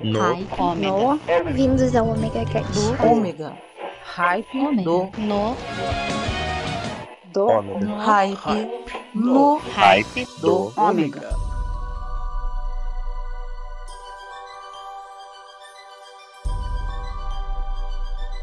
No. 0.00 0.20
Hype. 0.20 0.60
Ômega. 0.60 1.42
Bem-vindos 1.42 1.96
ao 1.96 2.10
Omega 2.10 2.44
Cast. 2.44 2.72
Do 2.72 3.04
ômega. 3.04 3.52
Hype 4.04 4.56
Ômega. 4.56 4.82
do 4.84 5.10
No. 5.18 5.56
Do 7.32 7.46
Ômega. 7.48 7.84
No. 7.84 7.98
hype 7.98 8.70
no 9.12 9.56
Hype. 9.58 10.28
do 10.40 10.72
ômega. 10.76 11.47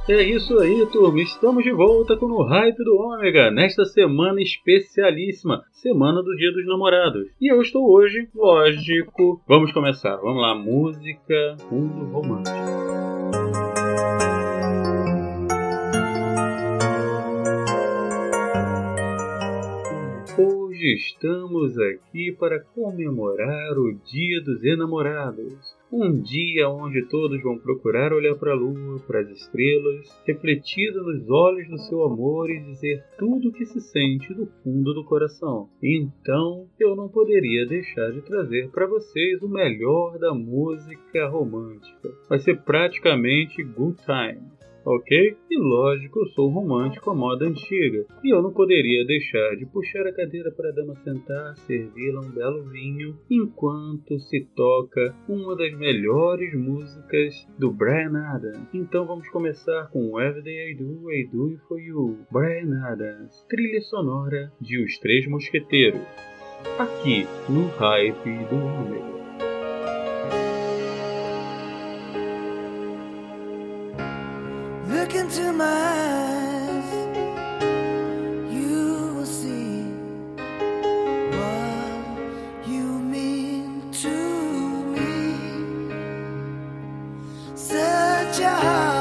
É 0.08 0.22
isso 0.22 0.60
aí, 0.60 0.86
turma. 0.92 1.20
Estamos 1.20 1.64
de 1.64 1.72
volta 1.72 2.16
com 2.16 2.28
o 2.28 2.44
Hype 2.44 2.78
do 2.84 2.96
Ômega, 2.96 3.50
nesta 3.50 3.86
semana 3.86 4.40
especialíssima, 4.40 5.64
semana 5.72 6.22
do 6.22 6.36
Dia 6.36 6.52
dos 6.52 6.64
Namorados. 6.68 7.28
E 7.42 7.52
eu 7.52 7.60
estou 7.60 7.90
hoje, 7.90 8.30
lógico. 8.36 9.41
Vamos 9.48 9.73
começar. 9.73 10.16
Vamos 10.18 10.44
lá, 10.44 10.54
música, 10.54 11.58
fundo 11.68 12.05
romântico. 12.12 12.55
Hoje 20.38 20.94
estamos 20.94 21.80
aqui 21.80 22.31
para 22.31 22.59
comemorar 22.59 23.76
o 23.80 23.92
Dia 24.06 24.40
dos 24.44 24.64
Enamorados. 24.64 25.76
Um 25.98 26.20
dia 26.20 26.67
onde 26.67 27.08
todos 27.08 27.41
vão 27.41 27.58
procurar 27.58 28.12
olhar 28.12 28.36
para 28.36 28.52
a 28.52 28.55
lua, 28.55 28.99
para 29.08 29.22
as 29.22 29.30
estrelas, 29.30 30.05
refletido 30.27 31.02
nos 31.02 31.30
olhos 31.30 31.70
do 31.70 31.77
seu 31.77 32.03
amor 32.03 32.49
e 32.49 32.59
dizer 32.66 33.02
tudo 33.17 33.48
o 33.48 33.53
que 33.53 33.66
se 33.66 33.80
sente 33.80 34.34
do 34.34 34.45
fundo 34.62 34.94
do 34.94 35.05
coração. 35.05 35.70
Então, 35.81 36.67
eu 36.77 36.98
não 36.98 37.08
poderia 37.08 37.66
deixar 37.66 38.12
de 38.12 38.22
trazer 38.23 38.70
para 38.72 38.88
vocês 38.88 39.41
o 39.41 39.48
melhor 39.48 40.20
da 40.20 40.34
música 40.34 41.30
romântica. 41.30 42.09
Vai 42.27 42.39
ser 42.39 42.62
praticamente 42.64 43.64
Good 43.64 43.95
Time 44.03 44.55
ok? 44.85 45.38
E 45.49 45.58
lógico, 45.58 46.19
eu 46.19 46.28
sou 46.28 46.50
romântico 46.50 47.09
à 47.09 47.16
moda 47.16 47.45
antiga, 47.45 48.05
e 48.23 48.33
eu 48.33 48.41
não 48.41 48.53
poderia 48.53 49.05
deixar 49.05 49.55
de 49.55 49.66
puxar 49.66 50.05
a 50.05 50.14
cadeira 50.14 50.52
para 50.52 50.69
a 50.69 50.72
dama 50.72 50.95
sentar, 51.03 51.58
servi-la 51.58 52.22
um 52.22 52.30
belo 52.30 52.64
vinho, 52.69 53.17
enquanto 53.30 54.19
se 54.19 54.45
toca 54.55 55.16
uma 55.27 55.55
das 55.55 55.75
melhores 55.77 56.53
músicas 56.53 57.47
do 57.58 57.72
Brian 57.72 58.16
Adams. 58.33 58.69
Então 58.73 59.05
vamos 59.05 59.27
começar 59.30 59.89
com 59.92 60.19
Everyday 60.19 60.72
I 60.72 60.75
Do, 60.75 61.11
I 61.11 61.27
Do 61.27 61.47
It 61.47 61.61
For 61.67 61.80
You, 61.80 62.20
Brian 62.31 62.72
Adams, 62.86 63.45
trilha 63.49 63.81
sonora 63.81 64.52
de 64.61 64.83
Os 64.83 64.97
Três 64.99 65.27
Mosqueteiros, 65.27 66.02
aqui 66.77 67.25
no 67.49 67.67
Hype 67.77 68.30
do 68.49 68.55
Ômega. 68.55 69.25
Into 75.38 75.52
my 75.52 75.66
eyes, 75.66 76.91
you 78.53 79.14
will 79.16 79.25
see 79.25 79.81
what 81.31 82.67
you 82.67 82.83
mean 83.00 83.92
to 83.92 84.16
me. 84.94 85.33
Such 87.53 88.39
a 88.39 88.95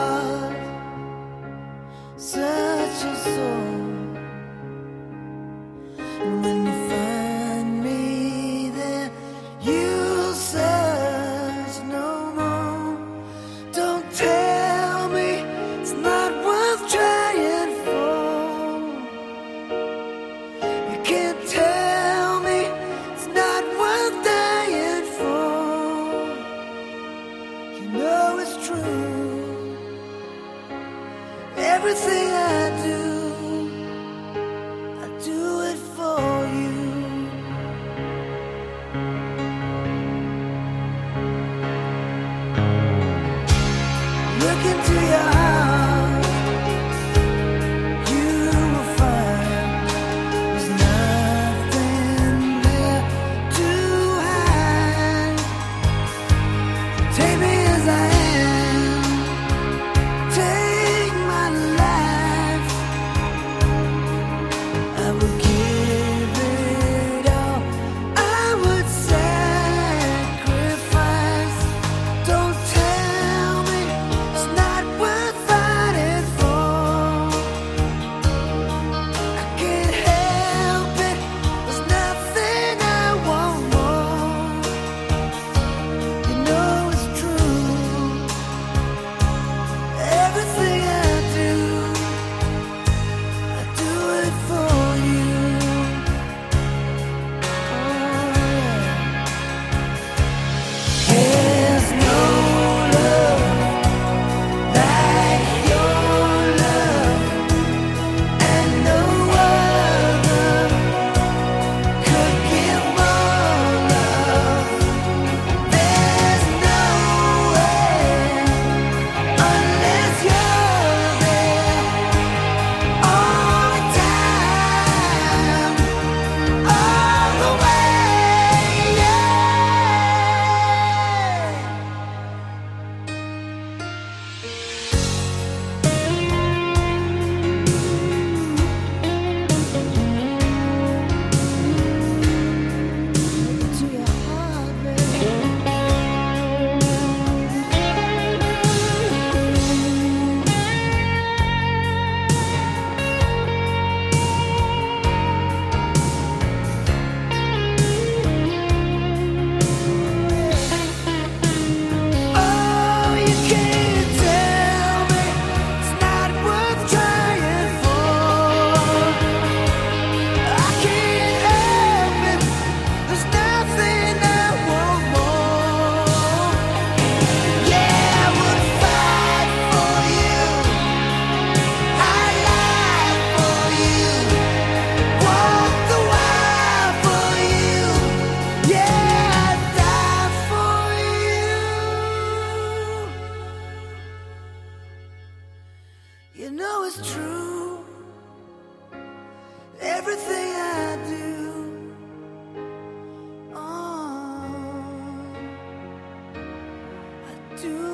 do 207.57 207.94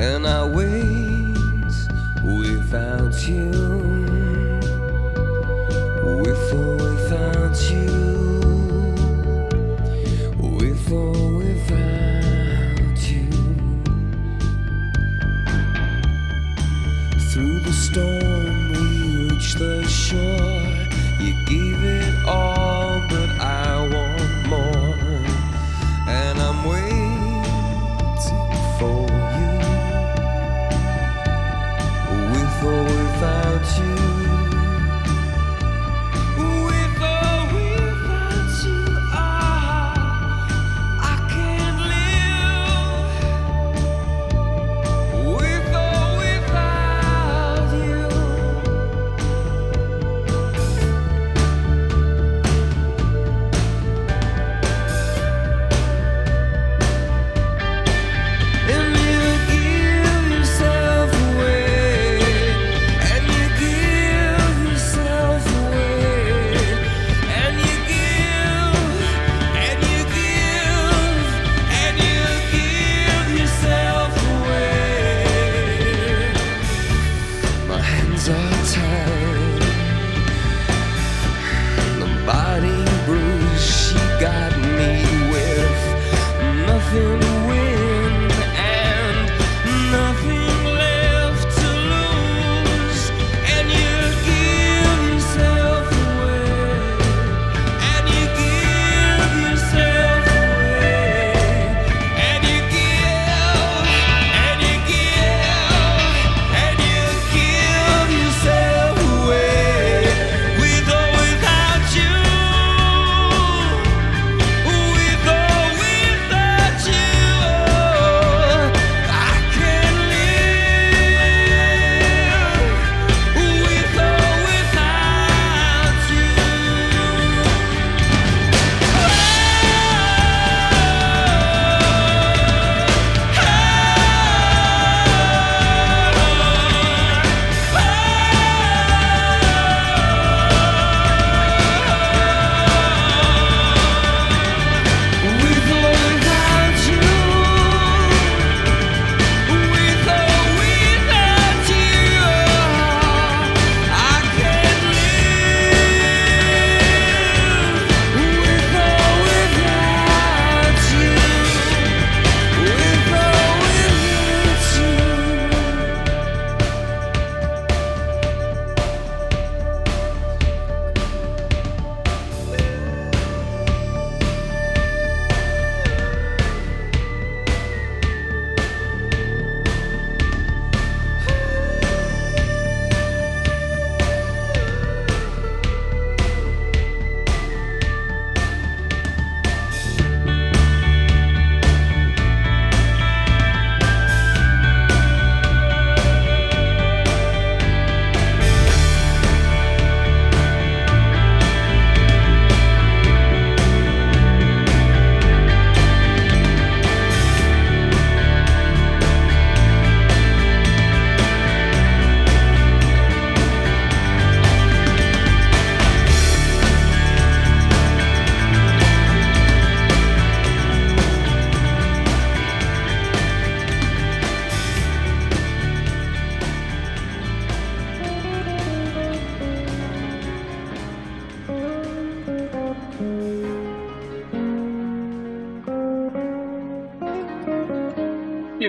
And 0.00 0.28
I 0.28 0.44
wait 0.44 1.34
without 2.22 3.26
you. 3.26 3.50
With 6.22 6.52
or 6.52 6.76
without 6.76 7.60
you. 7.68 8.07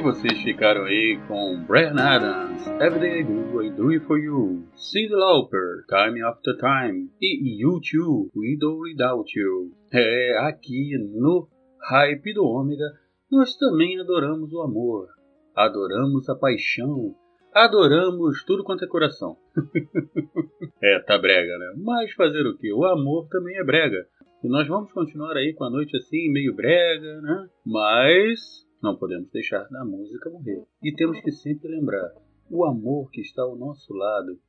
Vocês 0.09 0.41
ficaram 0.41 0.85
aí 0.85 1.19
com 1.27 1.63
Brian 1.67 1.93
Adams, 1.93 2.65
Everyday 2.81 3.21
I 3.21 3.23
Do, 3.23 3.61
I 3.61 3.69
Do 3.69 3.89
It 3.89 4.05
For 4.07 4.17
You, 4.17 4.65
Cyndi 4.75 5.13
Lauper, 5.13 5.85
Time 5.87 6.23
After 6.23 6.57
Time 6.57 7.11
e 7.21 7.63
U2, 7.63 8.31
With 8.35 8.63
or 8.63 8.79
Without 8.79 9.39
You. 9.39 9.71
É, 9.93 10.47
aqui 10.47 10.97
no 10.97 11.47
Hype 11.91 12.33
do 12.33 12.43
Ômega, 12.43 12.85
nós 13.31 13.55
também 13.55 13.99
adoramos 13.99 14.51
o 14.51 14.61
amor, 14.61 15.09
adoramos 15.55 16.27
a 16.27 16.35
paixão, 16.35 17.13
adoramos 17.53 18.43
tudo 18.45 18.63
quanto 18.63 18.85
é 18.85 18.87
coração. 18.87 19.37
é, 20.81 20.99
tá 21.01 21.19
brega, 21.19 21.55
né? 21.55 21.73
Mas 21.83 22.11
fazer 22.13 22.47
o 22.47 22.57
que? 22.57 22.73
O 22.73 22.83
amor 22.83 23.27
também 23.29 23.55
é 23.57 23.63
brega. 23.63 24.07
E 24.43 24.47
nós 24.47 24.67
vamos 24.67 24.91
continuar 24.91 25.37
aí 25.37 25.53
com 25.53 25.65
a 25.65 25.69
noite 25.69 25.95
assim, 25.97 26.31
meio 26.31 26.55
brega, 26.55 27.21
né? 27.21 27.47
Mas 27.63 28.58
não 28.81 28.95
podemos 28.95 29.29
deixar 29.29 29.67
a 29.75 29.85
música 29.85 30.29
morrer. 30.29 30.63
E 30.81 30.93
temos 30.93 31.19
que 31.21 31.31
sempre 31.31 31.69
lembrar: 31.69 32.13
o 32.49 32.65
amor 32.65 33.09
que 33.11 33.21
está 33.21 33.41
ao 33.41 33.55
nosso 33.55 33.93
lado 33.93 34.39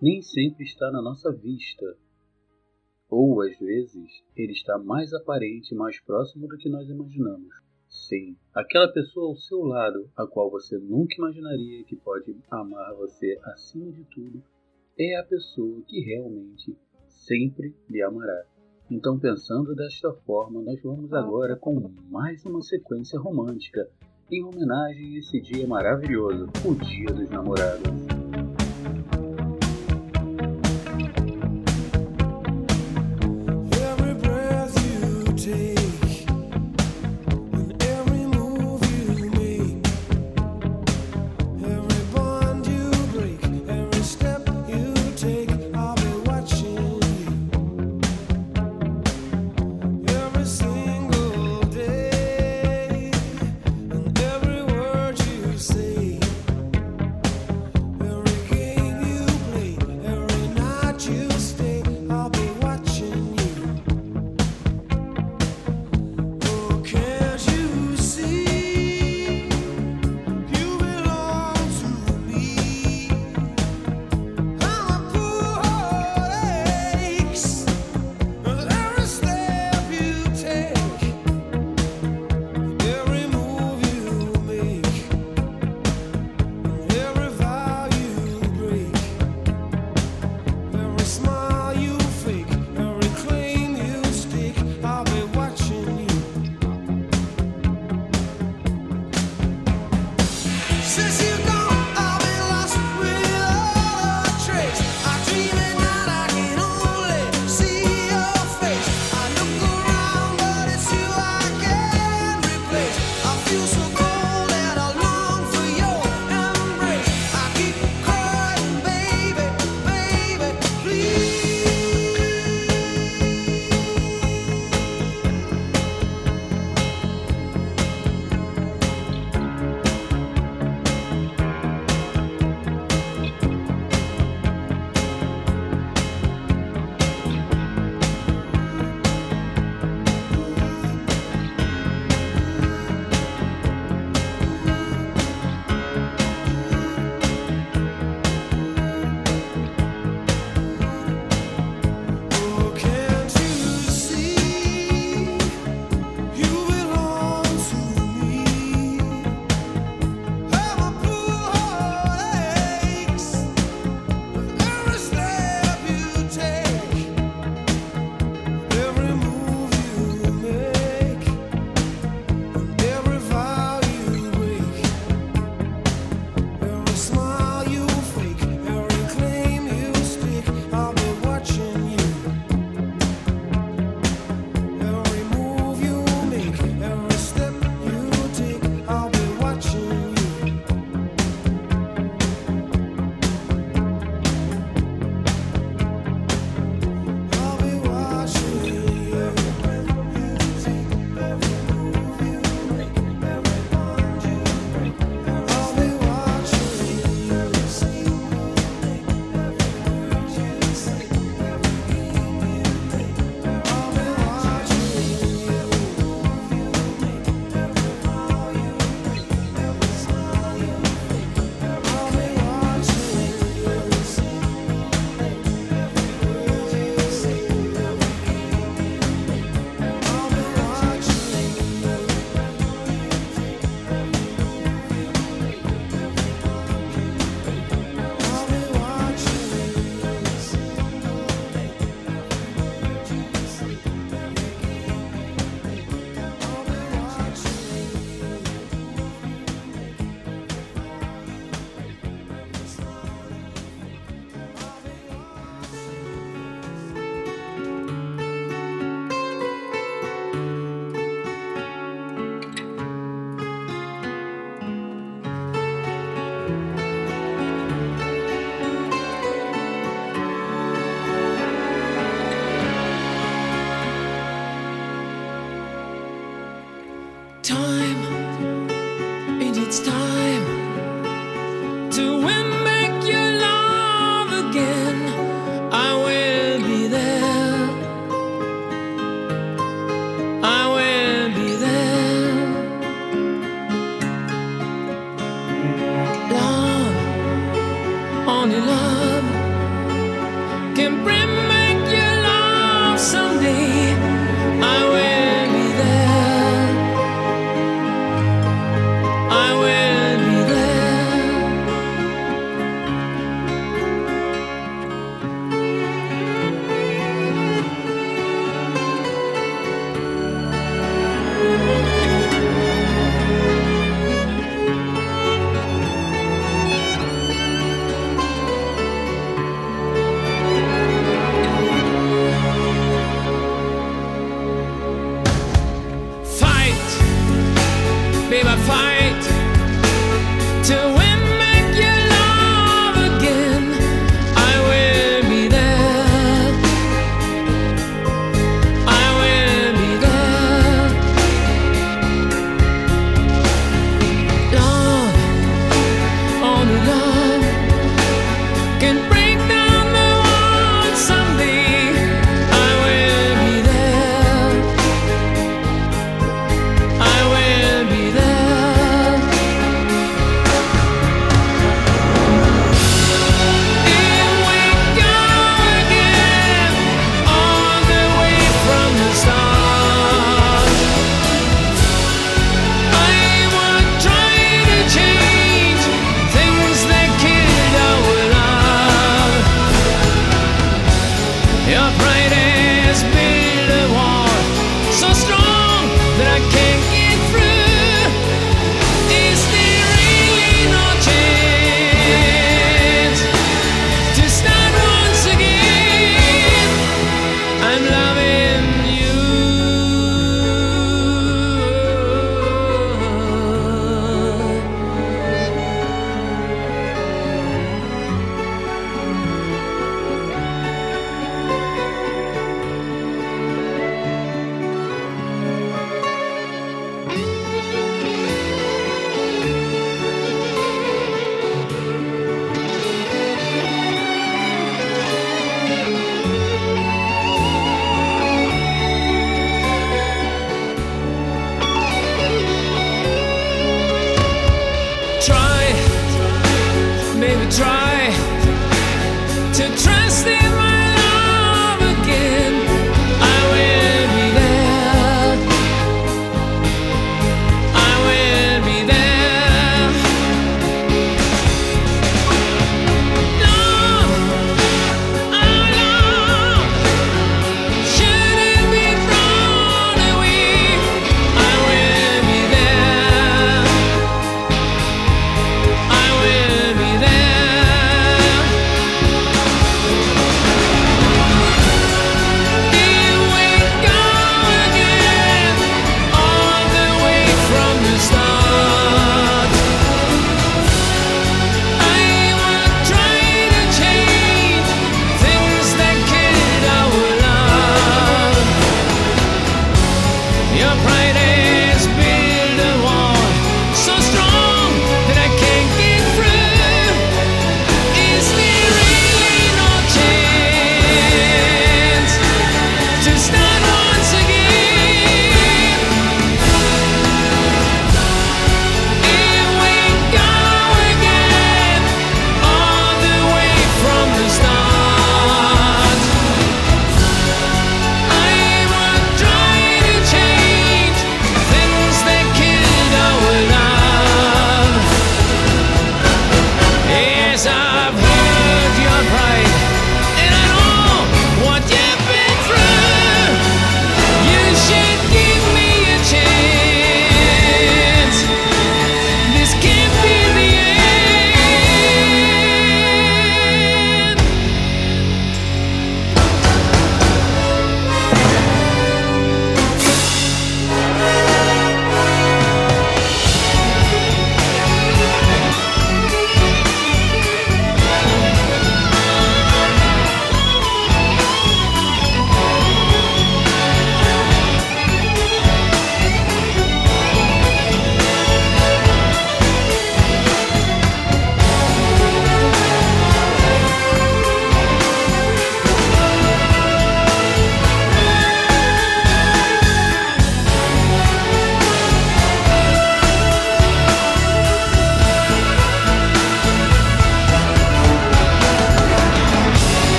nem 0.00 0.20
sempre 0.20 0.64
está 0.64 0.90
na 0.90 1.00
nossa 1.00 1.32
vista. 1.32 1.96
Ou 3.08 3.40
às 3.40 3.56
vezes 3.58 4.24
ele 4.34 4.52
está 4.52 4.78
mais 4.78 5.12
aparente, 5.12 5.74
mais 5.74 6.00
próximo 6.00 6.48
do 6.48 6.58
que 6.58 6.68
nós 6.68 6.88
imaginamos. 6.88 7.54
Sim, 7.88 8.36
aquela 8.52 8.88
pessoa 8.88 9.28
ao 9.28 9.36
seu 9.36 9.62
lado, 9.62 10.10
a 10.16 10.26
qual 10.26 10.50
você 10.50 10.76
nunca 10.76 11.14
imaginaria 11.16 11.84
que 11.84 11.94
pode 11.94 12.36
amar 12.50 12.94
você 12.94 13.38
acima 13.44 13.92
de 13.92 14.04
tudo, 14.04 14.42
é 14.98 15.16
a 15.16 15.24
pessoa 15.24 15.82
que 15.82 16.00
realmente 16.00 16.76
sempre 17.06 17.74
lhe 17.88 18.02
amará. 18.02 18.44
Então, 18.88 19.18
pensando 19.18 19.74
desta 19.74 20.12
forma, 20.24 20.62
nós 20.62 20.80
vamos 20.80 21.12
agora 21.12 21.56
com 21.56 21.90
mais 22.08 22.44
uma 22.44 22.62
sequência 22.62 23.18
romântica, 23.18 23.88
em 24.30 24.44
homenagem 24.44 25.16
a 25.16 25.18
esse 25.18 25.40
dia 25.40 25.66
maravilhoso, 25.66 26.46
o 26.64 26.74
Dia 26.74 27.12
dos 27.12 27.28
Namorados. 27.28 28.15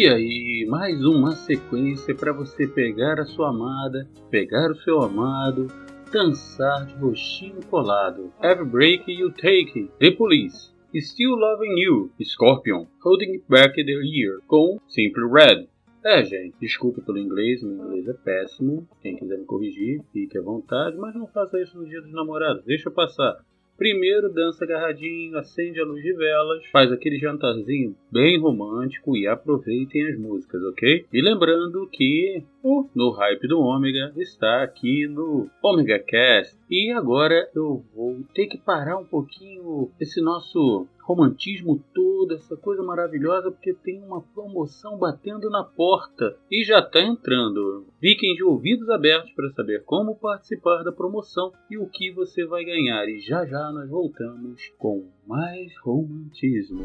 E 0.00 0.08
aí, 0.08 0.64
mais 0.68 1.04
uma 1.04 1.32
sequência 1.32 2.14
para 2.14 2.32
você 2.32 2.68
pegar 2.68 3.18
a 3.18 3.24
sua 3.24 3.48
amada, 3.48 4.08
pegar 4.30 4.70
o 4.70 4.76
seu 4.76 5.02
amado, 5.02 5.66
dançar 6.12 6.86
de 6.86 6.94
roxinho 6.94 7.58
colado. 7.68 8.32
Every 8.40 8.64
break 8.64 9.10
you 9.10 9.32
take, 9.32 9.90
The 9.98 10.12
Police. 10.12 10.72
Still 10.94 11.30
Loving 11.30 11.80
You, 11.80 12.12
Scorpion, 12.22 12.86
Holding 13.02 13.42
Back 13.48 13.74
the 13.74 13.90
Year, 13.90 14.38
com 14.46 14.78
Simple 14.86 15.32
Red. 15.32 15.66
É, 16.04 16.22
gente, 16.24 16.54
desculpe 16.60 17.00
pelo 17.00 17.18
inglês, 17.18 17.60
meu 17.64 17.72
inglês 17.84 18.06
é 18.06 18.12
péssimo. 18.12 18.88
Quem 19.02 19.16
quiser 19.16 19.36
me 19.36 19.46
corrigir, 19.46 20.00
fique 20.12 20.38
à 20.38 20.42
vontade, 20.42 20.96
mas 20.96 21.12
não 21.16 21.26
faça 21.26 21.60
isso 21.60 21.76
no 21.76 21.84
dia 21.84 22.00
dos 22.00 22.12
namorados, 22.12 22.64
deixa 22.64 22.88
eu 22.88 22.92
passar. 22.92 23.44
Primeiro 23.78 24.28
dança 24.32 24.64
agarradinho, 24.64 25.38
acende 25.38 25.80
a 25.80 25.84
luz 25.84 26.02
de 26.02 26.12
velas, 26.12 26.66
faz 26.72 26.90
aquele 26.90 27.16
jantarzinho 27.16 27.94
bem 28.10 28.36
romântico 28.36 29.16
e 29.16 29.24
aproveitem 29.28 30.08
as 30.08 30.18
músicas, 30.18 30.60
ok? 30.64 31.06
E 31.12 31.22
lembrando 31.22 31.88
que 31.92 32.42
o 32.68 32.86
No 32.94 33.12
Hype 33.12 33.48
do 33.48 33.60
Ômega 33.60 34.12
está 34.16 34.62
aqui 34.62 35.06
no 35.08 35.48
Omega 35.64 35.98
Cast. 35.98 36.54
E 36.70 36.92
agora 36.92 37.48
eu 37.54 37.82
vou 37.94 38.22
ter 38.34 38.46
que 38.46 38.58
parar 38.58 38.98
um 38.98 39.06
pouquinho 39.06 39.90
esse 39.98 40.20
nosso 40.20 40.86
romantismo 41.02 41.82
todo, 41.94 42.34
essa 42.34 42.54
coisa 42.58 42.82
maravilhosa, 42.82 43.50
porque 43.50 43.72
tem 43.72 44.02
uma 44.02 44.20
promoção 44.20 44.98
batendo 44.98 45.48
na 45.48 45.64
porta 45.64 46.36
e 46.50 46.62
já 46.62 46.80
está 46.80 47.00
entrando. 47.00 47.86
Fiquem 47.98 48.34
de 48.34 48.44
ouvidos 48.44 48.90
abertos 48.90 49.32
para 49.32 49.48
saber 49.52 49.84
como 49.84 50.16
participar 50.16 50.82
da 50.82 50.92
promoção 50.92 51.50
e 51.70 51.78
o 51.78 51.88
que 51.88 52.12
você 52.12 52.44
vai 52.44 52.66
ganhar. 52.66 53.08
E 53.08 53.20
já 53.20 53.46
já 53.46 53.72
nós 53.72 53.88
voltamos 53.88 54.60
com 54.76 55.08
mais 55.26 55.72
romantismo. 55.78 56.84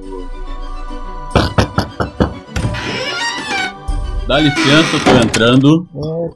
Dá 4.28 4.40
licença, 4.40 4.96
eu 4.96 5.04
tô 5.04 5.28
entrando. 5.28 5.88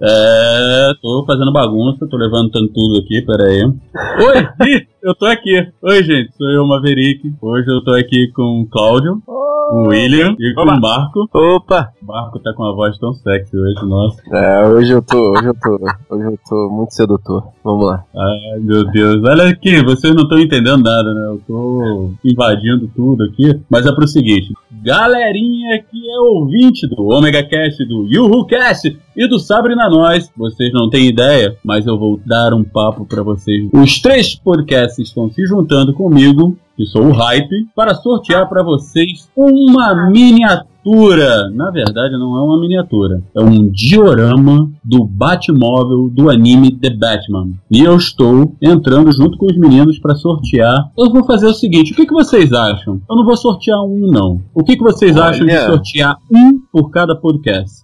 É, 0.01 0.91
tô 1.01 1.23
fazendo 1.25 1.53
bagunça, 1.53 2.05
tô 2.09 2.17
levantando 2.17 2.67
tudo 2.73 2.99
aqui, 2.99 3.21
pera 3.21 3.45
aí. 3.45 3.63
Oi, 3.63 4.67
Ih, 4.67 4.88
eu 5.01 5.15
tô 5.15 5.25
aqui. 5.25 5.65
Oi, 5.81 6.03
gente, 6.03 6.35
sou 6.35 6.49
eu, 6.49 6.67
Maverick. 6.67 7.33
Hoje 7.41 7.69
eu 7.69 7.81
tô 7.83 7.93
aqui 7.93 8.29
com 8.35 8.61
o 8.61 8.67
Cláudio, 8.69 9.21
o 9.25 9.88
William 9.88 10.35
e 10.38 10.53
com 10.53 10.63
o 10.63 10.81
Marco. 10.81 11.29
Opa! 11.33 11.93
O 12.01 12.05
Marco 12.05 12.39
tá 12.39 12.53
com 12.53 12.63
uma 12.63 12.75
voz 12.75 12.97
tão 12.97 13.13
sexy 13.13 13.57
hoje, 13.57 13.85
nossa. 13.85 14.21
É, 14.33 14.67
hoje 14.67 14.91
eu 14.91 15.01
tô, 15.01 15.31
hoje 15.31 15.47
eu 15.47 15.55
tô, 15.55 15.79
hoje 16.09 16.25
eu 16.25 16.39
tô 16.49 16.69
muito 16.69 16.93
sedutor. 16.93 17.47
Vamos 17.63 17.85
lá. 17.85 18.03
Ai, 18.13 18.59
meu 18.59 18.83
Deus. 18.91 19.23
Olha 19.23 19.47
aqui, 19.47 19.81
vocês 19.83 20.13
não 20.13 20.23
estão 20.23 20.39
entendendo 20.39 20.83
nada, 20.83 21.13
né? 21.13 21.27
Eu 21.27 21.41
tô 21.47 22.11
invadindo 22.23 22.89
tudo 22.93 23.23
aqui. 23.23 23.61
Mas 23.69 23.85
é 23.85 23.91
pro 23.93 24.07
seguinte: 24.07 24.53
galerinha 24.83 25.81
que 25.89 26.09
é 26.09 26.19
ouvinte 26.19 26.88
do 26.88 27.07
Omega 27.07 27.43
Cast, 27.43 27.76
do 27.86 28.07
Yuhu 28.07 28.45
Cast 28.45 28.97
e 29.15 29.28
do 29.28 29.39
Sabre 29.39 29.75
na 29.75 29.89
Nós, 29.89 30.32
vocês 30.36 30.71
não 30.71 30.89
têm 30.89 31.07
ideia, 31.07 31.57
mas 31.63 31.86
eu 31.86 31.97
vou 31.97 32.19
dar 32.25 32.53
um 32.53 32.63
papo 32.63 33.05
pra 33.05 33.23
vocês. 33.23 33.69
Os 33.73 34.01
três 34.01 34.36
podcasts 34.36 34.99
estão 34.99 35.30
se 35.30 35.45
juntando 35.45 35.93
comigo, 35.93 36.57
que 36.75 36.86
sou 36.86 37.07
o 37.07 37.11
Hype, 37.11 37.67
para 37.75 37.95
sortear 37.95 38.47
pra 38.47 38.63
vocês 38.63 39.30
uma 39.36 40.09
miniatura. 40.09 40.76
Na 41.53 41.69
verdade, 41.69 42.17
não 42.17 42.38
é 42.38 42.41
uma 42.41 42.59
miniatura, 42.59 43.21
é 43.35 43.41
um 43.41 43.67
diorama 43.67 44.71
do 44.83 45.03
Batmóvel 45.03 46.09
do 46.09 46.29
anime 46.29 46.71
The 46.71 46.91
Batman. 46.91 47.49
E 47.69 47.83
eu 47.83 47.97
estou 47.97 48.55
entrando 48.61 49.11
junto 49.11 49.38
com 49.38 49.47
os 49.47 49.57
meninos 49.57 49.99
para 49.99 50.15
sortear. 50.15 50.89
Eu 50.97 51.11
vou 51.11 51.25
fazer 51.25 51.47
o 51.47 51.53
seguinte: 51.53 51.91
o 51.91 51.95
que, 51.95 52.05
que 52.05 52.13
vocês 52.13 52.53
acham? 52.53 53.01
Eu 53.09 53.15
não 53.15 53.25
vou 53.25 53.35
sortear 53.35 53.83
um, 53.83 54.09
não. 54.11 54.41
O 54.53 54.63
que, 54.63 54.77
que 54.77 54.83
vocês 54.83 55.17
acham 55.17 55.45
de 55.45 55.51
Olha. 55.51 55.65
sortear 55.65 56.17
um 56.31 56.59
por 56.71 56.89
cada 56.89 57.15
podcast? 57.15 57.81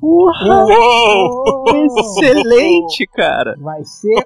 Excelente, 2.00 3.08
cara! 3.14 3.56
Vai 3.60 3.84
ser 3.84 4.26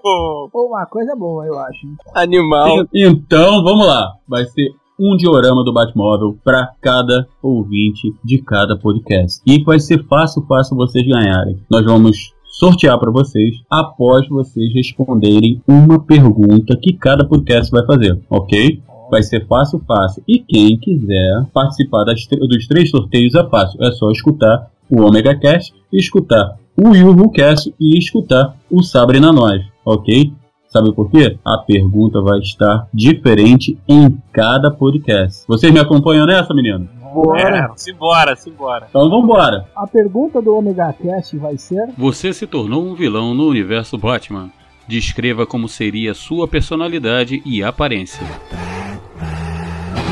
uma 0.54 0.86
coisa 0.86 1.16
boa, 1.16 1.46
eu 1.46 1.58
acho. 1.58 1.88
Animal. 2.14 2.86
Então, 2.94 3.64
vamos 3.64 3.88
lá. 3.88 4.14
Vai 4.28 4.46
ser 4.46 4.72
um 5.00 5.16
diorama 5.16 5.64
do 5.64 5.74
Batmóvel 5.74 6.38
para 6.44 6.72
cada 6.82 7.28
ouvinte 7.42 8.14
de 8.24 8.40
cada 8.40 8.78
podcast. 8.78 9.42
E 9.46 9.64
vai 9.64 9.80
ser 9.80 10.04
fácil, 10.06 10.44
fácil 10.48 10.76
vocês 10.76 11.06
ganharem. 11.08 11.60
Nós 11.70 11.86
vamos 11.86 12.34
sortear 12.44 12.98
para 13.00 13.12
vocês 13.12 13.56
após 13.70 14.28
vocês 14.28 14.74
responderem 14.74 15.62
uma 15.68 16.00
pergunta 16.00 16.76
que 16.82 16.94
cada 16.94 17.28
podcast 17.28 17.72
vai 17.72 17.86
fazer, 17.86 18.20
ok? 18.30 18.82
Vai 19.12 19.22
ser 19.22 19.46
fácil, 19.48 19.80
fácil. 19.88 20.24
E 20.28 20.40
quem 20.40 20.78
quiser 20.78 21.46
participar 21.54 22.04
dos 22.04 22.68
três 22.68 22.90
sorteios 22.90 23.36
é 23.36 23.48
fácil. 23.48 23.82
É 23.84 23.92
só 23.92 24.12
escutar 24.12 24.70
o 24.90 25.02
Omega 25.02 25.36
Cast, 25.36 25.74
escutar 25.94 26.58
o 26.76 26.96
Yuhu 26.96 27.32
Cast 27.32 27.74
e 27.80 27.98
escutar 27.98 28.56
o 28.70 28.84
Sabre 28.84 29.20
na 29.20 29.32
Nós, 29.32 29.64
ok? 29.86 30.32
Sabe 30.68 30.94
por 30.94 31.10
quê? 31.10 31.38
A 31.46 31.58
pergunta 31.60 32.22
vai 32.22 32.40
estar 32.40 32.88
diferente 32.94 33.78
em 33.88 34.18
cada 34.34 34.70
podcast. 34.70 35.46
Vocês 35.48 35.72
me 35.72 35.80
acompanham 35.80 36.26
nessa, 36.26 36.54
menino? 36.54 36.88
Bora. 37.14 37.72
simbora, 37.76 38.36
simbora. 38.36 38.88
Então 38.90 39.10
vambora! 39.10 39.66
A 39.76 39.88
pergunta 39.88 40.42
do 40.42 40.56
Omega 40.56 40.94
Cast 40.94 41.38
vai 41.38 41.58
ser: 41.58 41.90
Você 41.98 42.34
se 42.34 42.46
tornou 42.46 42.84
um 42.86 42.94
vilão 42.94 43.34
no 43.34 43.48
universo 43.48 43.98
Batman. 43.98 44.50
Descreva 44.88 45.46
como 45.46 45.68
seria 45.68 46.14
sua 46.14 46.48
personalidade 46.48 47.42
e 47.46 47.64
aparência. 47.64 48.26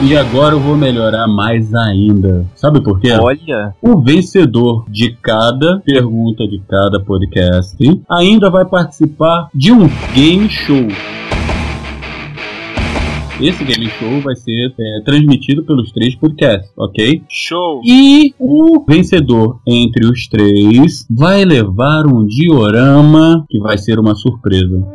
E 0.04 0.16
agora 0.16 0.54
eu 0.54 0.60
vou 0.60 0.76
melhorar 0.76 1.28
mais 1.28 1.74
ainda. 1.74 2.46
Sabe 2.54 2.82
por 2.82 3.00
quê? 3.00 3.12
Olha, 3.14 3.74
O 3.82 4.00
vencedor 4.02 4.86
de 4.90 5.16
cada 5.22 5.80
pergunta 5.80 6.46
de 6.48 6.62
cada 6.68 7.00
podcast 7.00 7.78
ainda 8.10 8.50
vai 8.50 8.66
participar 8.66 9.50
de 9.54 9.72
um 9.72 9.88
game 10.14 10.50
show. 10.50 10.88
Esse 13.42 13.64
game 13.66 13.88
show 13.90 14.22
vai 14.22 14.36
ser 14.36 14.74
é, 14.80 15.02
transmitido 15.04 15.64
pelos 15.66 15.92
três 15.92 16.16
podcasts, 16.16 16.72
ok? 16.78 17.24
show. 17.30 17.82
E 17.84 18.34
o 18.40 18.86
vencedor 18.88 19.60
entre 19.68 20.06
os 20.06 20.28
três 20.28 21.06
vai 21.10 21.44
levar 21.44 22.06
um 22.06 22.26
diorama 22.26 23.46
que 23.50 23.60
vai 23.60 23.78
ser 23.78 24.00
uma 24.00 24.16
surpresa. 24.16 24.86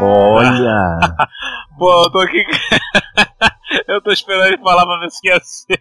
Olha. 0.00 0.98
Pô, 1.82 2.04
eu 2.04 2.12
tô 2.12 2.18
aqui. 2.20 2.38
eu 3.88 4.00
tô 4.02 4.12
esperando 4.12 4.46
ele 4.46 4.58
falar 4.58 4.86
pra 4.86 5.00
ver 5.00 5.10
se 5.10 5.26
ia 5.26 5.40
ser. 5.42 5.80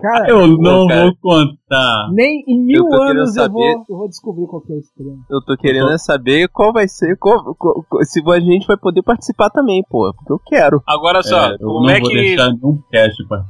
Cara, 0.00 0.28
Eu 0.30 0.46
não 0.46 0.86
cara. 0.86 1.02
vou 1.06 1.16
contar. 1.20 2.08
nem 2.12 2.44
em 2.46 2.60
mil 2.64 2.84
Eu 2.84 2.88
tô 2.88 3.02
anos 3.02 3.36
eu 3.36 3.42
saber- 3.42 3.52
vou, 3.52 3.84
eu 3.88 3.96
vou 3.96 4.08
descobrir 4.08 4.46
qual 4.46 4.62
que 4.62 4.72
é 4.72 4.76
esse 4.78 4.94
trem. 4.94 5.16
Eu 5.28 5.40
tô 5.44 5.56
querendo 5.56 5.90
é 5.90 5.98
saber 5.98 6.48
qual 6.52 6.72
vai 6.72 6.86
ser, 6.86 7.16
qual- 7.18 7.52
qual- 7.56 7.84
qual- 7.88 8.04
se 8.04 8.22
a 8.24 8.38
gente 8.40 8.64
vai 8.64 8.76
poder 8.76 9.02
participar 9.02 9.50
também, 9.50 9.82
pô. 9.90 10.12
Porque 10.14 10.32
eu 10.32 10.38
quero. 10.46 10.82
Agora 10.86 11.20
só, 11.24 11.48
É, 11.50 11.54
eu 11.54 11.58
como 11.58 11.86
não 11.86 11.90
é 11.90 11.98
vou 11.98 12.08
que. 12.10 12.14
deixar 12.14 12.52
nenhum 12.52 12.80
cast 12.92 13.26
participar. 13.26 13.44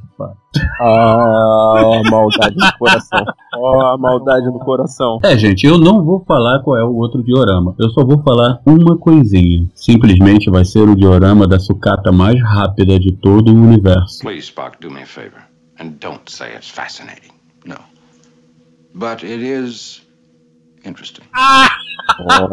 Ah, 0.81 2.01
maldade 2.09 2.55
no 2.55 2.77
coração. 2.77 3.25
Ó, 3.55 3.93
a 3.93 3.97
maldade 3.97 4.45
no 4.47 4.59
coração. 4.59 5.19
É, 5.23 5.37
gente, 5.37 5.65
eu 5.65 5.77
não 5.77 6.03
vou 6.03 6.23
falar 6.25 6.59
qual 6.63 6.77
é 6.77 6.83
o 6.83 6.95
outro 6.95 7.23
diorama. 7.23 7.73
Eu 7.79 7.89
só 7.91 8.03
vou 8.03 8.21
falar 8.21 8.59
uma 8.65 8.97
coisinha. 8.97 9.67
Simplesmente 9.73 10.49
vai 10.49 10.65
ser 10.65 10.87
o 10.87 10.95
diorama 10.95 11.47
da 11.47 11.59
sucata 11.59 12.11
mais 12.11 12.41
rápida 12.41 12.99
de 12.99 13.11
todo 13.11 13.51
o 13.51 13.55
universo. 13.55 14.19
Please, 14.21 14.47
Spock, 14.47 14.77
do 14.79 14.91
me 14.91 15.03
a 15.03 15.05
favor. 15.05 15.41
And 15.79 15.97
don't 15.99 16.29
say 16.29 16.53
it's 16.55 16.69
fascinating. 16.69 17.31
No. 17.65 17.77
But 18.93 19.23
it 19.23 19.41
is 19.41 20.01
interesting. 20.85 21.25
Olha, 22.19 22.49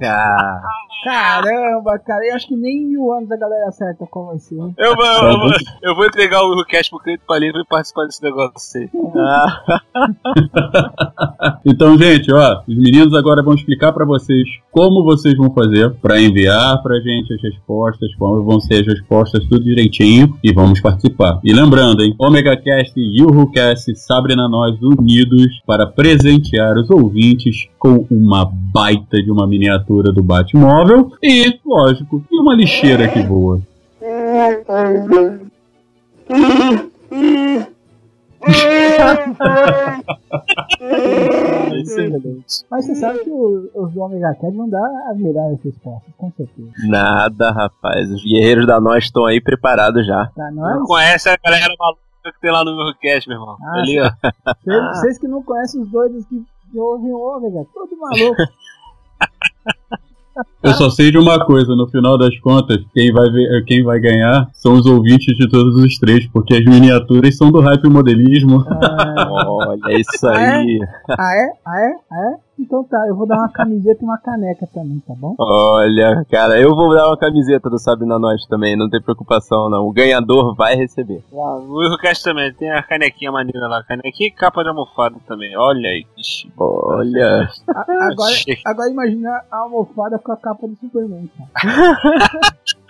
caraca. 0.00 0.62
Caramba, 1.04 1.98
cara, 1.98 2.20
eu 2.26 2.34
acho 2.36 2.48
que 2.48 2.56
nem 2.56 2.82
em 2.82 2.86
mil 2.88 3.12
anos 3.12 3.30
a 3.30 3.36
galera 3.36 3.68
acerta 3.68 4.06
qual 4.10 4.26
vai 4.26 4.38
ser. 4.38 4.54
hein? 4.56 4.74
Eu 4.76 4.94
vou, 4.94 5.04
eu, 5.04 5.38
vou, 5.38 5.50
eu 5.82 5.94
vou 5.96 6.06
entregar 6.06 6.42
o 6.42 6.56
request 6.56 6.90
pro 6.90 6.98
Cleito 7.00 7.22
Palino 7.26 7.56
ele 7.56 7.64
participar 7.68 8.04
desse 8.04 8.22
negócio 8.22 8.80
aí. 8.80 8.90
Ah, 9.16 9.80
Então, 11.64 11.96
gente, 11.98 12.32
ó, 12.32 12.60
os 12.66 12.76
meninos 12.76 13.14
agora 13.14 13.42
vão 13.42 13.54
explicar 13.54 13.92
pra 13.92 14.04
vocês 14.04 14.42
como 14.70 15.02
vocês 15.04 15.36
vão 15.36 15.52
fazer 15.52 15.90
pra 16.00 16.20
enviar 16.20 16.82
pra 16.82 17.00
gente 17.00 17.32
as 17.34 17.42
respostas, 17.42 18.14
como 18.16 18.42
vão 18.44 18.60
ser 18.60 18.80
as 18.80 18.86
respostas, 18.86 19.44
tudo 19.46 19.62
direitinho 19.64 20.38
e 20.42 20.52
vamos 20.52 20.80
participar. 20.80 21.40
E 21.44 21.52
lembrando, 21.52 22.02
hein, 22.02 22.14
Omega 22.18 22.56
Cast 22.56 22.98
e 22.98 23.20
YuhuCast 23.20 23.94
Sabre 23.96 24.34
na 24.36 24.48
Nós 24.48 24.76
unidos 24.82 25.60
para 25.66 25.86
presentear 25.86 26.76
os 26.76 26.90
ouvintes 26.90 27.68
com 27.78 28.06
uma 28.10 28.44
baita 28.72 29.22
de 29.22 29.30
uma 29.30 29.46
miniatura 29.46 30.12
do 30.12 30.22
Batmóvel 30.22 30.89
e, 31.22 31.60
lógico, 31.64 32.22
e 32.30 32.38
uma 32.40 32.54
lixeira 32.54 33.08
que 33.08 33.22
voa. 33.22 33.60
excelente. 41.72 42.64
Mas 42.70 42.86
você 42.86 42.94
sabe 42.94 43.20
que 43.20 43.30
o- 43.30 43.70
os 43.74 43.92
do 43.92 44.00
Omega 44.02 44.34
Cast 44.40 44.56
vão 44.56 44.68
dar 44.68 44.88
as 45.10 45.16
melhores 45.18 45.58
respostas, 45.62 46.12
com 46.16 46.30
certeza. 46.32 46.70
Nada, 46.86 47.50
rapaz. 47.52 48.10
Os 48.10 48.22
guerreiros 48.22 48.66
da 48.66 48.80
nós 48.80 49.04
estão 49.04 49.26
aí 49.26 49.40
preparados 49.40 50.06
já. 50.06 50.26
Tá, 50.34 50.50
Não 50.50 50.62
nós? 50.78 50.86
conhece 50.86 51.28
a 51.28 51.36
galera 51.42 51.72
maluca 51.78 52.00
que 52.24 52.40
tem 52.40 52.50
lá 52.50 52.64
no 52.64 52.76
meu 52.76 52.94
cast, 53.00 53.28
meu 53.28 53.38
irmão. 53.38 53.56
Ah, 53.62 53.78
Ali, 53.80 54.00
ó. 54.00 54.10
Vocês 54.64 55.00
vocês 55.00 55.18
que 55.18 55.28
não 55.28 55.42
conhecem 55.42 55.80
os 55.82 55.88
doidos 55.90 56.24
que, 56.26 56.42
que 56.70 56.78
ouvem 56.78 57.12
o 57.12 57.18
Ômega, 57.18 57.66
todo 57.72 57.96
maluco. 57.96 58.36
Eu 60.62 60.72
só 60.74 60.90
sei 60.90 61.10
de 61.10 61.18
uma 61.18 61.44
coisa, 61.44 61.74
no 61.74 61.88
final 61.88 62.16
das 62.16 62.38
contas, 62.38 62.78
quem 62.94 63.12
vai, 63.12 63.30
ver, 63.30 63.64
quem 63.64 63.82
vai 63.82 63.98
ganhar 63.98 64.48
são 64.52 64.74
os 64.74 64.86
ouvintes 64.86 65.36
de 65.36 65.48
todos 65.48 65.74
os 65.76 65.98
três, 65.98 66.26
porque 66.28 66.54
as 66.54 66.64
miniaturas 66.64 67.36
são 67.36 67.50
do 67.50 67.60
hype 67.60 67.88
modelismo. 67.88 68.64
Olha 68.68 69.80
é 69.88 70.00
isso 70.00 70.26
aí. 70.28 70.80
Ah, 71.18 71.34
é? 71.34 71.48
Ah, 71.66 71.80
é? 71.80 71.92
Ah, 72.10 72.30
é? 72.30 72.49
Então 72.60 72.84
tá, 72.84 73.06
eu 73.08 73.16
vou 73.16 73.26
dar 73.26 73.38
uma 73.38 73.48
camiseta 73.52 74.02
e 74.02 74.04
uma 74.04 74.18
caneca 74.18 74.68
também, 74.72 75.00
tá 75.00 75.14
bom? 75.16 75.34
Olha, 75.38 76.24
cara, 76.30 76.60
eu 76.60 76.74
vou 76.74 76.94
dar 76.94 77.08
uma 77.08 77.16
camiseta 77.16 77.70
do 77.70 77.78
Sabe 77.78 78.04
na 78.04 78.18
Nós 78.18 78.44
também, 78.46 78.76
não 78.76 78.90
tem 78.90 79.00
preocupação 79.00 79.70
não. 79.70 79.86
O 79.86 79.92
ganhador 79.92 80.54
vai 80.54 80.74
receber. 80.74 81.24
O 81.32 81.82
Eurocast 81.82 82.22
também, 82.22 82.52
tem 82.54 82.70
a 82.70 82.82
canequinha 82.82 83.32
maneira 83.32 83.66
lá. 83.66 83.82
Canequinha 83.82 84.28
e 84.28 84.32
capa 84.32 84.62
de 84.62 84.68
almofada 84.68 85.16
também. 85.26 85.56
Olha 85.56 85.88
aí. 85.88 86.06
Ixi. 86.18 86.52
Olha. 86.58 87.48
Agora, 87.68 88.34
agora 88.66 88.90
imagina 88.90 89.42
a 89.50 89.56
almofada 89.58 90.18
com 90.18 90.32
a 90.32 90.36
capa 90.36 90.68
do 90.68 90.76
Superman, 90.76 91.30
cara. 91.36 91.98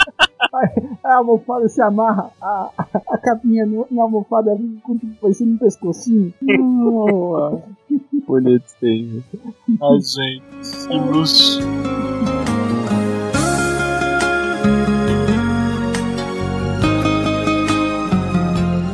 A 1.04 1.16
almofada 1.16 1.68
se 1.68 1.80
amarra, 1.82 2.30
a, 2.40 2.70
a 3.08 3.18
capinha 3.18 3.66
no- 3.66 3.86
na 3.90 4.02
almofada 4.02 4.56
fica 4.56 4.80
com- 4.82 4.98
parecendo 5.20 5.52
um 5.54 5.58
pescocinho. 5.58 6.32
Nossa. 6.42 7.62
Bonitinho. 8.26 9.22
Ai, 9.82 10.00
gente. 10.00 10.86
Que 10.88 10.98
luxo. 10.98 11.60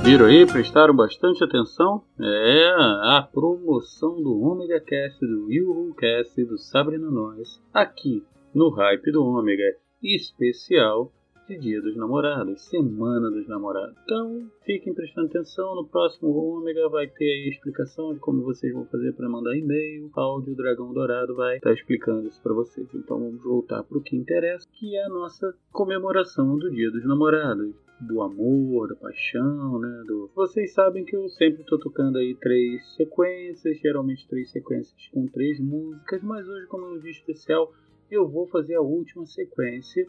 Viram 0.05 0.27
aí? 0.27 0.47
Prestaram 0.47 0.95
bastante 0.95 1.43
atenção? 1.43 2.03
É, 2.21 2.69
a 3.17 3.29
promoção 3.33 4.23
do 4.23 4.41
Omega 4.41 4.81
Cast, 4.81 5.19
do 5.27 5.47
Will 5.47 5.93
Cast 5.99 6.41
e 6.41 6.45
do 6.45 6.57
Sabrina 6.59 7.11
Nós, 7.11 7.61
aqui 7.75 8.23
no 8.55 8.71
Hype 8.71 9.11
do 9.11 9.25
Ômega, 9.25 9.65
especial 10.03 11.11
de 11.47 11.57
Dia 11.59 11.81
dos 11.81 11.97
Namorados, 11.97 12.69
Semana 12.69 13.31
dos 13.31 13.47
Namorados. 13.47 13.97
Então, 14.03 14.51
fiquem 14.65 14.93
prestando 14.93 15.29
atenção, 15.29 15.77
no 15.77 15.87
próximo 15.87 16.29
Ômega 16.31 16.89
vai 16.89 17.07
ter 17.07 17.25
aí 17.25 17.45
a 17.47 17.51
explicação 17.51 18.13
de 18.13 18.21
como 18.21 18.43
vocês 18.43 18.73
vão 18.73 18.85
fazer 18.87 19.13
para 19.13 19.29
mandar 19.29 19.57
e-mail, 19.57 20.11
áudio, 20.15 20.57
Dragão 20.57 20.93
Dourado 20.93 21.37
vai 21.37 21.57
estar 21.57 21.73
explicando 21.73 22.27
isso 22.27 22.43
para 22.43 22.53
vocês. 22.53 22.89
Então 22.93 23.21
vamos 23.21 23.45
voltar 23.45 23.85
para 23.85 23.97
o 23.97 24.03
que 24.03 24.17
interessa, 24.17 24.67
que 24.73 24.97
é 24.97 25.05
a 25.05 25.09
nossa 25.09 25.55
comemoração 25.71 26.59
do 26.59 26.69
Dia 26.71 26.91
dos 26.91 27.07
Namorados 27.07 27.75
do 28.01 28.21
amor, 28.21 28.89
da 28.89 28.97
paixão, 28.97 29.79
né? 29.79 30.03
Do... 30.07 30.31
Vocês 30.35 30.75
sabem 30.75 31.05
que 31.05 31.17
eu 31.17 31.29
sempre 31.31 31.63
estou 31.63 31.79
tocando 31.79 32.19
aí 32.19 32.35
três 32.35 32.95
sequências, 32.95 33.79
geralmente 33.79 34.29
três 34.29 34.51
sequências 34.51 34.95
com 35.13 35.27
três 35.29 35.59
músicas, 35.61 36.23
mas 36.23 36.47
hoje, 36.47 36.67
como 36.67 36.87
é 36.87 36.89
um 36.91 36.99
dia 36.99 37.13
especial, 37.13 37.73
eu 38.11 38.29
vou 38.29 38.47
fazer 38.49 38.75
a 38.75 38.83
última 38.83 39.25
sequência, 39.25 40.07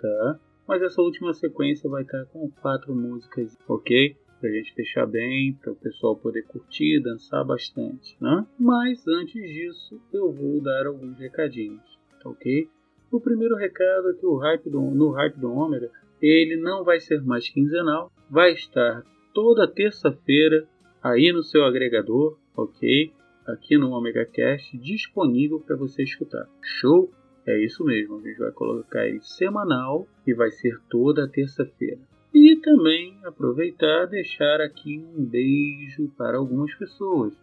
tá? 0.00 0.40
Mas 0.66 0.82
essa 0.82 1.02
última 1.02 1.34
sequência 1.34 1.88
vai 1.88 2.02
estar 2.02 2.24
com 2.26 2.50
quatro 2.60 2.94
músicas, 2.94 3.56
ok? 3.68 4.16
Pra 4.40 4.50
gente 4.50 4.72
fechar 4.74 5.06
bem, 5.06 5.54
para 5.54 5.72
o 5.72 5.76
pessoal 5.76 6.16
poder 6.16 6.42
curtir, 6.46 7.00
dançar 7.02 7.44
bastante, 7.44 8.16
né? 8.20 8.46
Mas 8.58 9.06
antes 9.06 9.42
disso, 9.42 10.00
eu 10.12 10.32
vou 10.32 10.62
dar 10.62 10.86
alguns 10.86 11.18
recadinhos, 11.18 11.82
tá 12.22 12.30
ok? 12.30 12.68
O 13.10 13.20
primeiro 13.20 13.56
recado 13.56 14.10
é 14.10 14.14
que 14.14 14.24
o 14.24 14.36
hype 14.36 14.70
do, 14.70 14.80
no 14.80 15.10
Hype 15.10 15.38
do 15.38 15.52
Ômega 15.52 15.90
ele 16.22 16.56
não 16.56 16.84
vai 16.84 17.00
ser 17.00 17.22
mais 17.22 17.48
quinzenal, 17.48 18.12
vai 18.30 18.52
estar 18.52 19.02
toda 19.34 19.66
terça-feira 19.66 20.66
aí 21.02 21.32
no 21.32 21.42
seu 21.42 21.64
agregador, 21.64 22.38
ok? 22.54 23.12
Aqui 23.46 23.76
no 23.76 23.90
Omega 23.90 24.24
Cast, 24.26 24.76
disponível 24.78 25.60
para 25.60 25.76
você 25.76 26.02
escutar. 26.02 26.46
Show? 26.62 27.10
É 27.46 27.64
isso 27.64 27.84
mesmo, 27.84 28.18
a 28.18 28.22
gente 28.22 28.38
vai 28.38 28.52
colocar 28.52 29.06
ele 29.06 29.20
semanal 29.22 30.06
e 30.26 30.34
vai 30.34 30.50
ser 30.50 30.78
toda 30.88 31.28
terça-feira. 31.28 31.98
E 32.32 32.56
também 32.56 33.18
aproveitar 33.24 34.06
deixar 34.06 34.60
aqui 34.60 35.04
um 35.16 35.24
beijo 35.24 36.08
para 36.16 36.38
algumas 36.38 36.72
pessoas. 36.74 37.34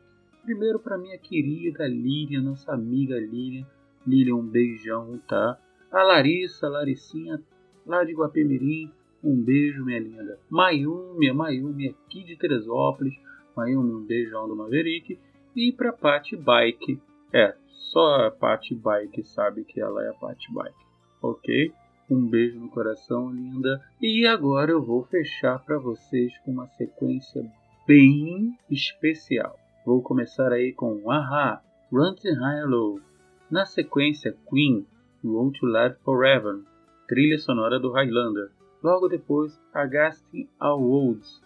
Primeiro 0.45 0.79
para 0.79 0.97
minha 0.97 1.17
querida 1.17 1.85
Lilian, 1.85 2.41
nossa 2.41 2.71
amiga 2.71 3.19
Lilian. 3.19 3.65
Lilian, 4.05 4.35
um 4.35 4.47
beijão, 4.47 5.19
tá? 5.27 5.59
A 5.91 6.03
Larissa, 6.03 6.69
Laricinha, 6.69 7.41
lá 7.85 8.05
de 8.05 8.13
Guapemirim. 8.13 8.89
Um 9.21 9.35
beijo, 9.35 9.83
minha 9.83 9.99
linda. 9.99 10.39
Mayumi, 10.49 11.29
a 11.29 11.33
Mayumi 11.33 11.89
aqui 11.89 12.23
de 12.23 12.37
Teresópolis. 12.37 13.13
Mayumi, 13.57 13.91
um 13.91 14.05
beijão 14.05 14.47
do 14.47 14.55
Maverick. 14.55 15.19
E 15.53 15.73
pra 15.73 15.91
Pat 15.91 16.31
Bike. 16.33 17.01
É, 17.33 17.53
só 17.91 18.25
a 18.25 18.31
Pat 18.31 18.63
Bike 18.71 19.23
sabe 19.23 19.63
que 19.63 19.79
ela 19.79 20.03
é 20.03 20.09
a 20.09 20.13
Pat 20.13 20.39
Bike. 20.49 20.85
Ok? 21.21 21.73
Um 22.09 22.25
beijo 22.25 22.59
no 22.59 22.69
coração, 22.69 23.31
linda. 23.31 23.81
E 24.01 24.25
agora 24.25 24.71
eu 24.71 24.81
vou 24.81 25.03
fechar 25.03 25.59
para 25.59 25.77
vocês 25.77 26.37
com 26.39 26.51
uma 26.51 26.67
sequência 26.69 27.43
bem 27.87 28.57
especial. 28.69 29.57
Vou 29.85 30.01
começar 30.01 30.51
aí 30.51 30.73
com 30.73 31.09
Aha, 31.09 31.61
Run 31.91 32.13
to 32.15 32.27
High. 32.33 33.01
Na 33.49 33.65
sequência, 33.65 34.35
Queen, 34.49 34.85
Road 35.23 35.57
to 35.57 35.65
Life 35.65 35.97
Forever, 36.03 36.61
trilha 37.07 37.37
sonora 37.37 37.79
do 37.79 37.91
Highlander. 37.91 38.51
Logo 38.83 39.07
depois, 39.07 39.57
Agastin 39.73 40.47
Awards, 40.59 41.41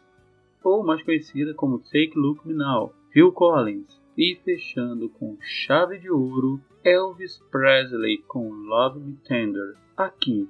ou 0.64 0.84
mais 0.84 1.02
conhecida 1.04 1.54
como 1.54 1.80
Take 1.80 2.14
Look 2.16 2.46
Me 2.48 2.54
Now, 2.54 2.94
Phil 3.12 3.32
Collins. 3.32 4.01
E 4.18 4.38
fechando 4.44 5.10
com 5.10 5.38
chave 5.42 5.98
de 6.00 6.10
ouro, 6.10 6.60
Elvis 6.84 7.40
Presley 7.52 8.18
com 8.28 8.50
Love 8.50 9.00
Me 9.00 9.18
Tender, 9.28 9.76
aqui 9.96 10.50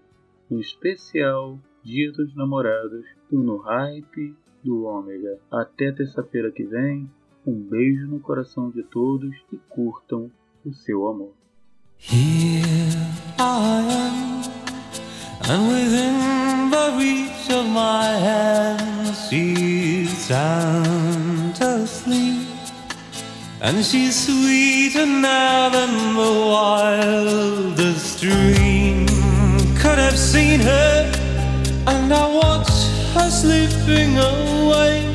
no 0.49 0.59
especial 0.59 1.59
Dia 1.83 2.11
dos 2.11 2.35
Namorados 2.35 3.05
do 3.29 3.41
No 3.41 3.57
Hype 3.57 4.35
do 4.63 4.83
Ômega. 4.83 5.39
Até 5.51 5.91
terça-feira 5.91 6.51
que 6.51 6.63
vem, 6.63 7.09
um 7.45 7.53
beijo 7.53 8.07
no 8.07 8.19
coração 8.19 8.69
de 8.69 8.83
todos 8.83 9.35
e 9.51 9.57
curtam 9.69 10.31
o 10.65 10.73
seu 10.73 11.07
amor. 11.07 11.33
Here 11.97 12.97
I 13.39 13.81
am, 13.89 14.41
and 15.49 15.67
within 15.69 16.69
the 16.71 16.97
reach 16.97 17.51
of 17.51 17.67
my 17.69 18.05
hand, 18.05 19.15
she's 19.15 20.09
sound 20.09 21.61
asleep, 21.61 22.40
and 23.61 23.85
she's 23.85 24.25
sweeter 24.25 25.05
now 25.05 25.69
than 25.69 26.15
the 26.15 26.33
wildest 26.49 28.19
dream 28.19 29.05
could 29.75 29.99
have 29.99 30.17
seen 30.17 30.59
her. 30.59 31.11
And 31.85 32.11
I 32.11 32.27
watch 32.27 32.71
her 33.13 33.29
slipping 33.29 34.17
away, 34.17 35.05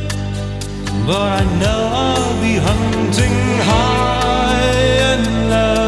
but 1.07 1.21
I 1.41 1.45
know 1.59 1.91
I'll 1.93 2.41
be 2.41 2.55
hunting 2.57 3.37
high 3.67 4.71
and 5.13 5.51
low. 5.51 5.86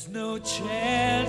There's 0.00 0.14
no 0.14 0.38
chance 0.38 1.19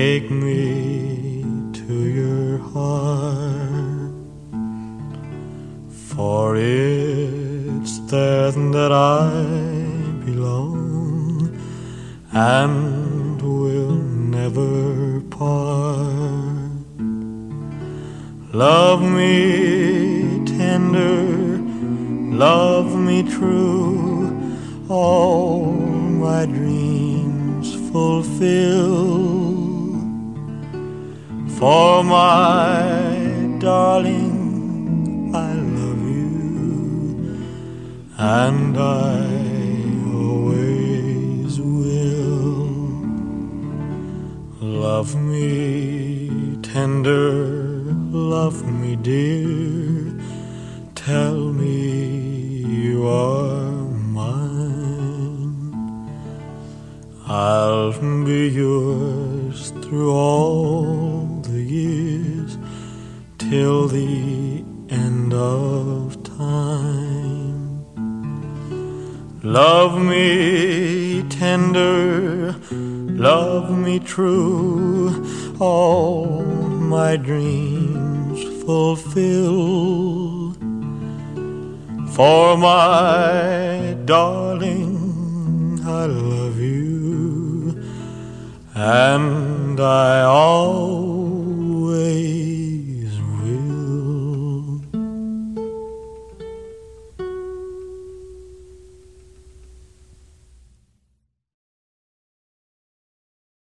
take 0.00 0.30
me 0.30 1.09